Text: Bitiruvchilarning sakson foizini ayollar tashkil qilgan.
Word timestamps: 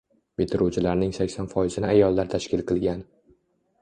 Bitiruvchilarning 0.41 1.13
sakson 1.19 1.49
foizini 1.53 1.91
ayollar 1.91 2.33
tashkil 2.35 2.65
qilgan. 2.73 3.09